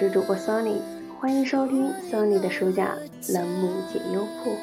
[0.00, 0.78] 我是主播 Sunny，
[1.20, 2.96] 欢迎收听 Sunny 的书架
[3.34, 4.56] 栏目解忧铺。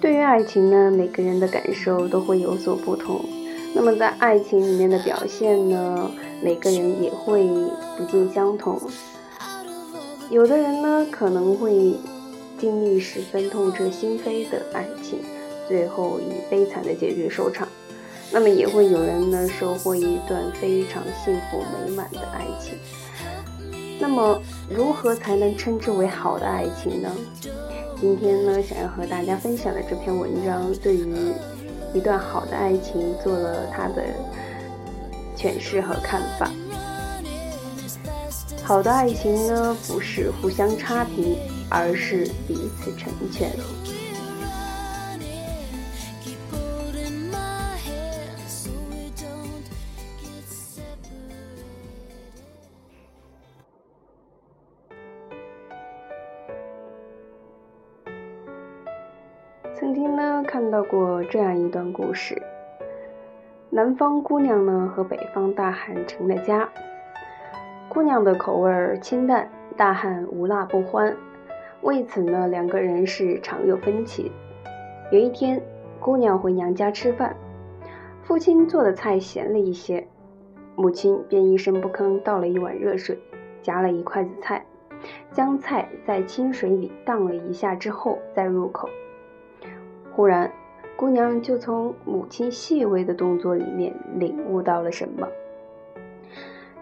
[0.00, 3.22] 对于爱情呢，每个人的感受都会有所不同。
[3.74, 6.10] 那么在爱情里面的表现呢，
[6.42, 7.46] 每个人也会
[7.98, 8.80] 不尽相同。
[10.30, 11.94] 有的人呢，可能会
[12.58, 15.18] 经历十分痛彻心扉的爱情，
[15.70, 17.68] 最后以悲惨的结局收场。
[18.32, 22.74] 那么也会有人呢，收获一段非常幸福美满的爱情。
[24.00, 27.08] 那么，如何才能称之为好的爱情呢？
[28.00, 31.32] 今天呢，想要和大家分享的这篇文章，对于
[31.92, 34.02] 一段好的爱情做了他的
[35.36, 36.50] 诠释和看法。
[38.62, 41.36] 好的爱情呢，不是互相差评，
[41.68, 43.50] 而是彼此成全。
[59.90, 62.40] 曾经呢看到过这样一段故事：
[63.70, 66.68] 南方姑娘呢和北方大汉成了家。
[67.88, 71.16] 姑娘的口味清淡，大汉无辣不欢，
[71.80, 74.30] 为此呢两个人是常有分歧。
[75.10, 75.60] 有一天，
[75.98, 77.34] 姑娘回娘家吃饭，
[78.22, 80.06] 父亲做的菜咸了一些，
[80.76, 83.18] 母亲便一声不吭倒了一碗热水，
[83.60, 84.64] 夹了一筷子菜，
[85.32, 88.88] 将菜在清水里荡了一下之后再入口。
[90.12, 90.50] 忽然，
[90.96, 95.26] 姑娘就从母亲细微的动作里面领悟到了什么。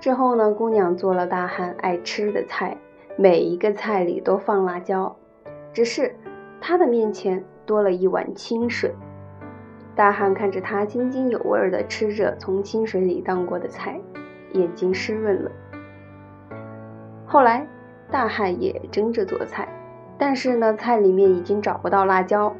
[0.00, 2.76] 之后呢，姑娘做了大汉爱吃的菜，
[3.16, 5.14] 每一个菜里都放辣椒，
[5.72, 6.14] 只是
[6.60, 8.92] 她的面前多了一碗清水。
[9.94, 14.00] 大汉看着她津津有味地吃着从清水里荡过的菜，
[14.52, 15.50] 眼睛湿润了。
[17.26, 17.66] 后来，
[18.10, 19.68] 大汉也争着做菜，
[20.16, 22.54] 但是呢，菜里面已经找不到辣椒。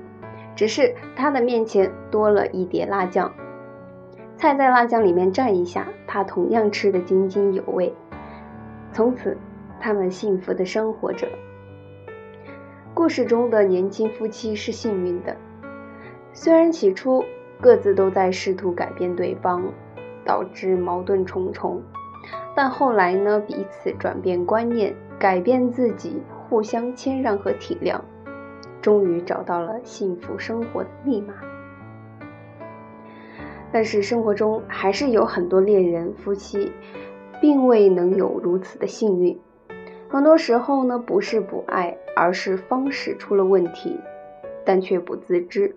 [0.59, 3.33] 只是他的面前多了一碟辣酱，
[4.37, 7.95] 菜在辣酱里面蘸一下，他同样吃得津津有味。
[8.93, 9.39] 从此，
[9.79, 11.29] 他们幸福的生活着。
[12.93, 15.37] 故事中的年轻夫妻是幸运的，
[16.33, 17.23] 虽然起初
[17.61, 19.63] 各自都在试图改变对方，
[20.25, 21.81] 导致矛盾重重，
[22.57, 28.01] 但后来呢，彼此转变观念，改变自己，互相谦让和体谅。
[28.81, 31.35] 终于找到了幸福生活的密码，
[33.73, 36.73] 但是生活中还是有很多恋人夫妻，
[37.41, 39.39] 并未能有如此的幸运。
[40.09, 43.99] 很多时候呢，不是不爱，而是方式出了问题，
[44.65, 45.77] 但却不自知。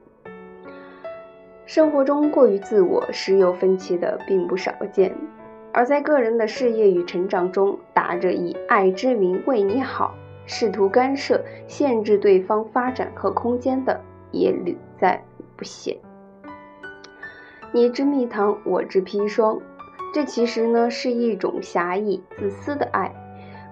[1.66, 5.13] 生活中过于自我、时有分歧的并不少见，
[5.73, 10.16] 而在个人的事业与成长中，打着以爱之名为你好。
[10.53, 14.01] 试图干涉、限制对方发展和空间的
[14.31, 15.23] 也屡在
[15.56, 15.95] 不鲜。
[17.72, 19.62] 你之蜜糖，我之砒霜，
[20.13, 23.16] 这其实呢是一种狭义、自私的爱，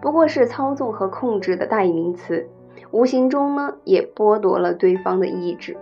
[0.01, 2.47] 不过是操纵和控制的代名词，
[2.91, 5.75] 无形中呢也剥夺了对方的意志，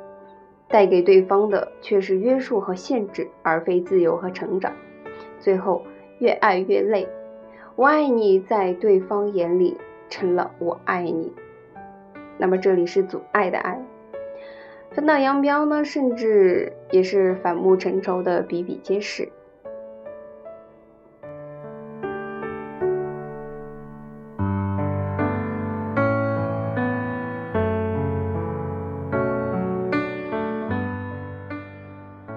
[0.67, 4.73] 带给对方的却是约束和限制，而非自由和成长。
[5.39, 5.83] 最后
[6.17, 7.07] 越爱越累，
[7.75, 9.77] 我爱你在对方眼里。
[10.09, 11.33] 成了我爱你，
[12.37, 13.81] 那么这里是阻碍的爱，
[14.91, 19.29] 分道扬镳呢，甚至也是反目成仇的比比皆是。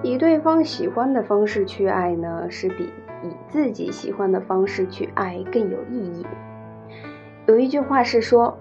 [0.03, 2.89] 以对方喜欢的方式去爱呢，是比
[3.23, 6.25] 以自己喜欢的方式去爱更有意义。
[7.51, 8.57] 有一句话是说，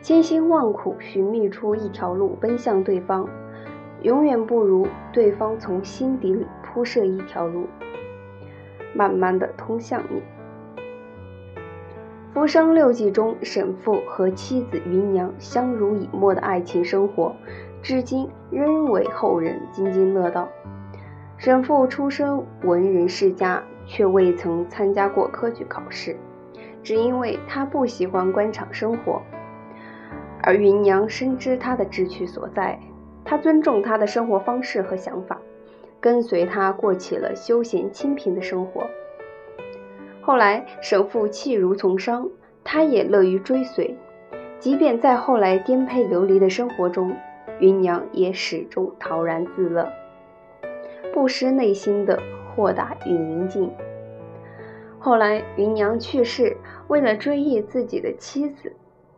[0.00, 3.28] 千辛万苦寻觅出一条路奔向对方，
[4.02, 7.66] 永远不如对方从心底里铺设一条路，
[8.94, 10.20] 慢慢的通向你。
[12.32, 17.34] 《浮生六记》中，沈复和妻子芸娘相濡以沫的爱情生活，
[17.82, 20.48] 至今仍为后人津津乐道。
[21.38, 26.16] 沈复出身文人世家，却未曾参加过科举考试。
[26.82, 29.22] 只因为他不喜欢官场生活，
[30.42, 32.78] 而芸娘深知他的志趣所在，
[33.24, 35.40] 她尊重他的生活方式和想法，
[36.00, 38.86] 跟随他过起了休闲清贫的生活。
[40.20, 42.28] 后来沈父弃儒从商，
[42.64, 43.96] 他也乐于追随，
[44.58, 47.16] 即便在后来颠沛流离的生活中，
[47.60, 49.88] 芸娘也始终陶然自乐，
[51.12, 52.20] 不失内心的
[52.54, 53.70] 豁达与宁静。
[55.02, 56.56] 后来芸娘去世，
[56.86, 58.72] 为了追忆自己的妻子，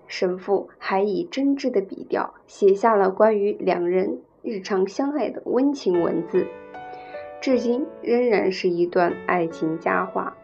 [0.06, 6.46] 神父还以真挚的笔调写下了关于两人日常相爱的温情文字，
[7.38, 10.34] 至今仍然是一段爱情佳话。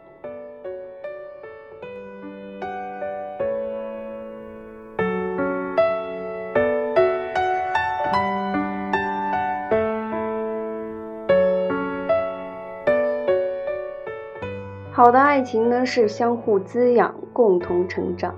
[15.10, 18.32] 好的爱情呢，是相互滋养，共同成长，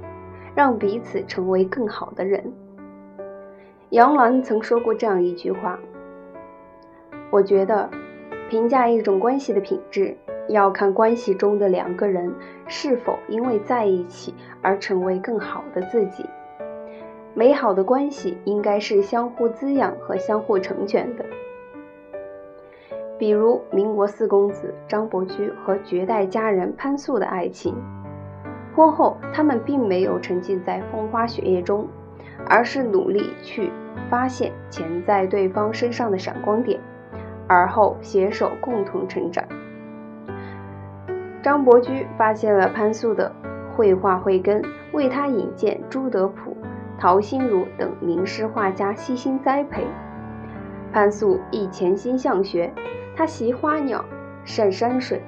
[0.55, 2.51] 让彼此成为更好的人。
[3.91, 5.79] 杨澜曾说过这样一句话
[7.31, 7.91] ：“我觉得，
[8.49, 10.17] 评价一种关系的品质，
[10.49, 12.33] 要看关系中的两个人
[12.67, 16.25] 是否因为在一起而成为更好的自己。
[17.35, 21.27] 美好的关系应该是相互滋养和相互成全的。”
[23.23, 27.73] 比如民国四公子张伯驹和绝代佳人潘素的爱情，
[28.75, 31.87] 婚后他们并没有沉浸在风花雪月中，
[32.49, 33.71] 而是努力去
[34.11, 36.81] 发现潜在对方身上的闪光点，
[37.47, 39.45] 而后携手共同成长。
[41.45, 43.31] 张伯驹发现了潘素的
[43.77, 44.61] 绘画慧根，
[44.93, 46.57] 为他引荐朱德甫、
[46.99, 49.87] 陶心如等名师画家悉心栽培，
[50.93, 52.69] 潘素亦潜心向学。
[53.15, 54.05] 他习花鸟，
[54.45, 55.21] 善山水，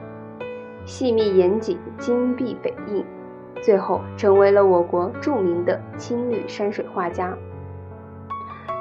[0.87, 3.05] 细密严谨，金碧斐映，
[3.63, 7.37] 最后成为了我国著名的青绿山水画家。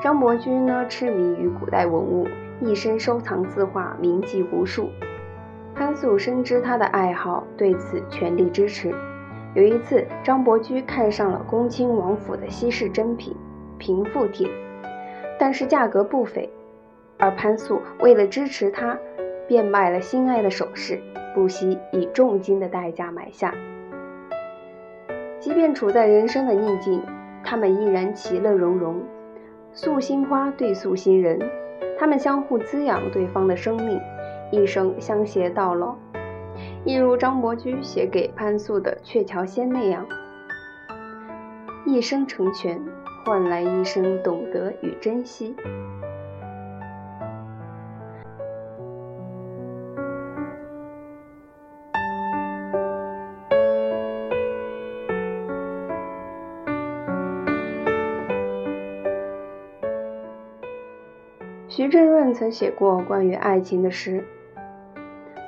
[0.01, 2.27] 张伯驹呢，痴迷于古代文物，
[2.61, 4.89] 一生收藏字画，名迹无数。
[5.75, 8.93] 潘素深知他的爱好，对此全力支持。
[9.55, 13.33] 有一次，张伯驹看上了恭亲王府的稀世珍品
[13.77, 14.47] 《平复帖》，
[15.39, 16.49] 但是价格不菲。
[17.23, 18.99] 而潘素为了支持他，
[19.47, 20.99] 便卖了心爱的首饰，
[21.33, 23.55] 不惜以重金的代价买下。
[25.39, 27.01] 即便处在人生的逆境，
[27.41, 29.01] 他们依然其乐融融。
[29.71, 31.39] 素心花对素心人，
[31.97, 33.97] 他们相互滋养对方的生命，
[34.51, 35.95] 一生相携到老。
[36.83, 40.05] 一如张伯驹写给潘素的《鹊桥仙》那样
[41.87, 42.81] ：“一生成全，
[43.25, 45.55] 换来一生懂得与珍惜。”
[61.83, 64.23] 徐正润曾写过关于爱情的诗：“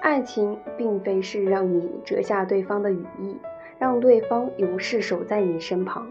[0.04, 3.38] 爱情并非是让你折下对方的羽翼，
[3.80, 6.04] 让对方永世守在你身旁；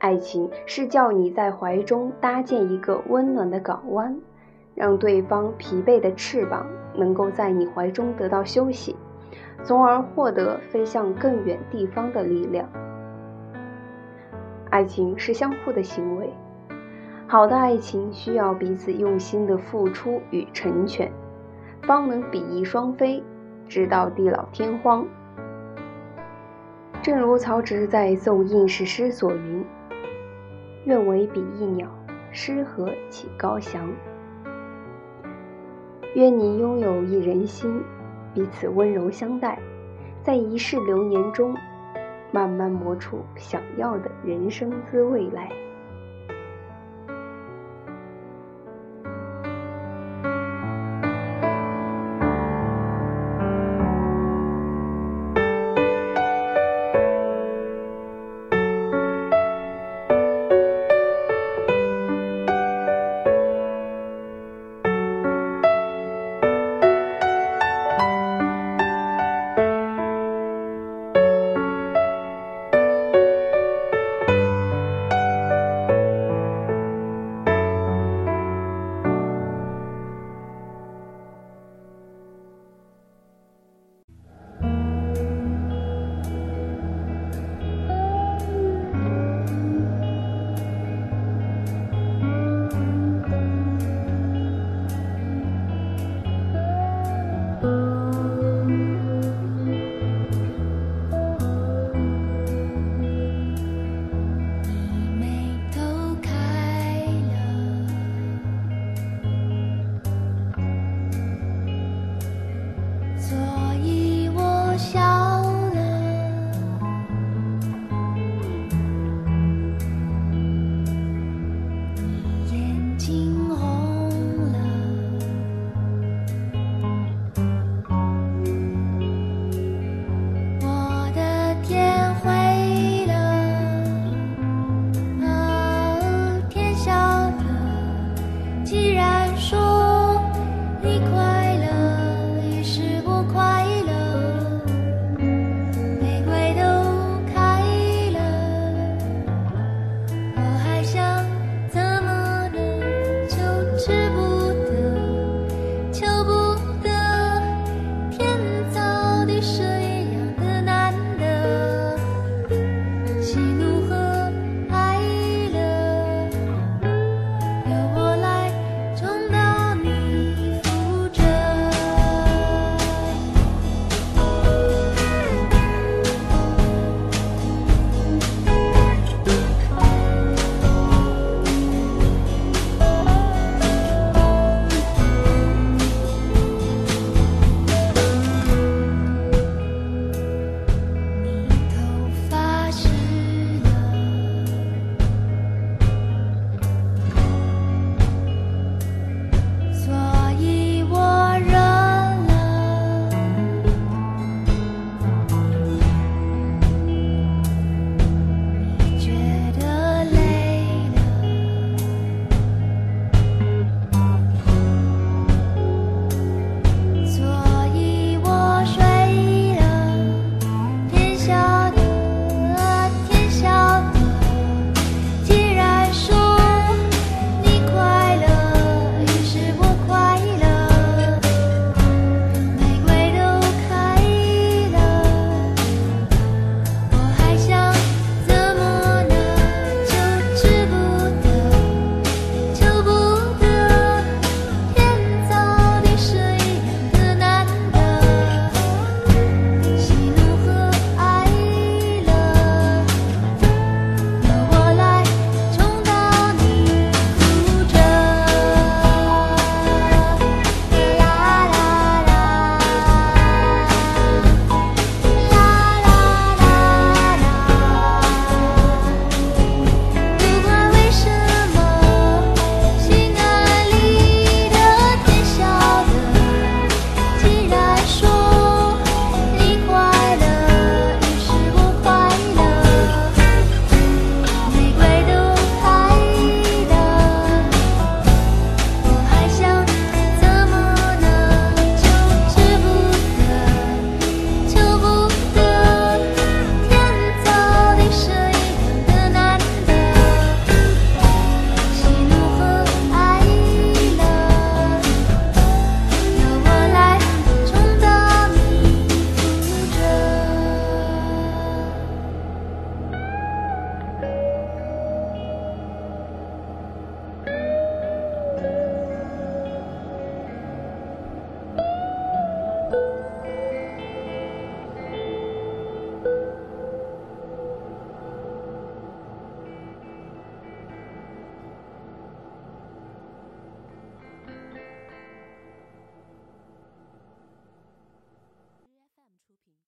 [0.00, 4.20] 爱情是叫你在怀中搭建一个温暖的港湾，
[4.74, 8.94] 让对方疲惫的翅膀能够在你怀中得到休息，
[9.64, 12.68] 从而获得飞向更远地方的力量。
[14.68, 16.30] 爱情是相互的行为。”
[17.30, 21.12] 好的爱情需要彼此用心的付出与成全，
[21.82, 23.22] 方能比翼双飞，
[23.68, 25.06] 直到地老天荒。
[27.02, 29.62] 正如曹植在《送应试诗》所云
[30.86, 31.86] ：“愿为比翼鸟，
[32.32, 33.86] 诗何其高翔。”
[36.16, 37.82] 愿你拥有一人心，
[38.32, 39.58] 彼此温柔相待，
[40.22, 41.54] 在一世流年中，
[42.32, 45.52] 慢慢磨出想要的人生滋味来。